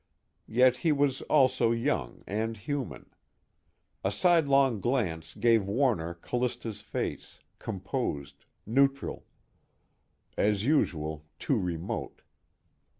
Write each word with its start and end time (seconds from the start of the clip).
Yet 0.47 0.77
he 0.77 0.91
was 0.91 1.21
also 1.29 1.71
young, 1.71 2.23
and 2.25 2.57
human. 2.57 3.11
A 4.03 4.11
sidelong 4.11 4.79
glance 4.81 5.35
gave 5.35 5.63
Warner 5.67 6.15
Callista's 6.15 6.81
face, 6.81 7.37
composed, 7.59 8.45
neutral. 8.65 9.27
As 10.35 10.65
usual, 10.65 11.27
too 11.37 11.59
remote. 11.59 12.23